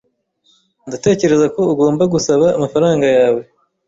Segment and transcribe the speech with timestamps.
[0.87, 3.41] Ndatekereza ko ugomba gusaba amafaranga yawe.